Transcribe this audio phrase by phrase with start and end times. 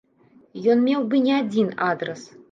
[0.73, 2.21] Ён меў бы не адзін адрас.